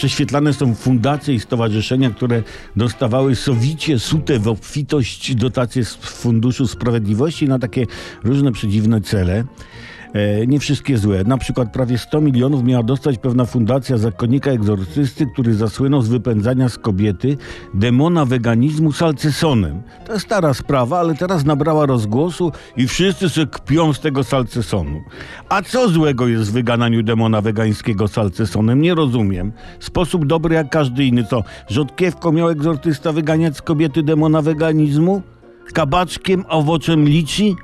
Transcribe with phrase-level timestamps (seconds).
[0.00, 2.42] Prześwietlane są fundacje i stowarzyszenia, które
[2.76, 7.86] dostawały sowicie sute w obfitość dotacje z Funduszu Sprawiedliwości na takie
[8.24, 9.44] różne przedziwne cele.
[10.12, 11.24] E, nie wszystkie złe.
[11.24, 16.68] Na przykład prawie 100 milionów miała dostać pewna fundacja zakonnika egzorcysty, który zasłynął z wypędzania
[16.68, 17.36] z kobiety
[17.74, 19.82] demona weganizmu salcesonem.
[20.06, 25.00] To jest stara sprawa, ale teraz nabrała rozgłosu i wszyscy się kpią z tego salcesonu.
[25.48, 28.80] A co złego jest w wygananiu demona wegańskiego salcesonem?
[28.80, 29.52] Nie rozumiem.
[29.80, 31.24] Sposób dobry jak każdy inny.
[31.24, 35.22] Co, rzodkiewką miał egzorcysta wyganiać z kobiety demona weganizmu?
[35.72, 37.54] Kabaczkiem, owocem liczy?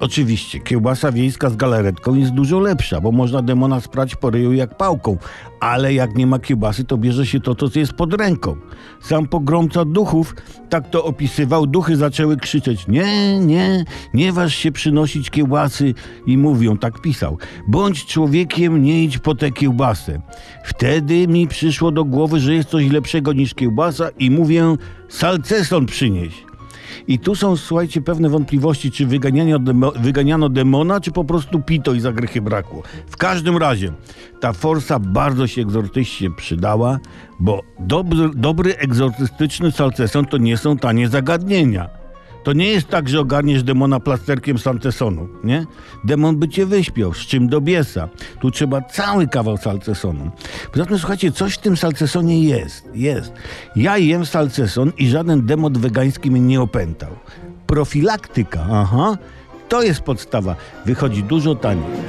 [0.00, 4.76] Oczywiście, kiełbasa wiejska z galaretką jest dużo lepsza, bo można demona sprać po ryju jak
[4.76, 5.16] pałką,
[5.60, 8.56] ale jak nie ma kiełbasy, to bierze się to, co jest pod ręką.
[9.00, 10.34] Sam pogromca duchów
[10.68, 15.94] tak to opisywał, duchy zaczęły krzyczeć nie, nie, nie waż się przynosić kiełbasy
[16.26, 20.20] i mówią, tak pisał, bądź człowiekiem, nie idź po tę kiełbasę.
[20.64, 24.76] Wtedy mi przyszło do głowy, że jest coś lepszego niż kiełbasa i mówię,
[25.08, 26.45] salceson przynieś.
[27.08, 29.06] I tu są, słuchajcie, pewne wątpliwości, czy
[29.58, 32.82] demo, wyganiano demona, czy po prostu pito i za grzechy brakło.
[33.06, 33.92] W każdym razie
[34.40, 36.98] ta forsa bardzo się egzortyście przydała,
[37.40, 42.05] bo dobry, dobry egzortystyczny salceson to nie są tanie zagadnienia.
[42.46, 45.66] To nie jest tak, że ogarniesz demona plasterkiem salcesonu, nie?
[46.04, 48.08] Demon by cię wyśpiał, z czym do biesa.
[48.40, 50.30] Tu trzeba cały kawał salcesonu.
[50.72, 53.32] Poza tym, słuchajcie, coś w tym salcesonie jest, jest.
[53.76, 57.10] Ja jem salceson i żaden demon wegański mnie nie opętał.
[57.66, 59.18] Profilaktyka, aha,
[59.68, 60.56] to jest podstawa.
[60.84, 62.05] Wychodzi dużo taniej.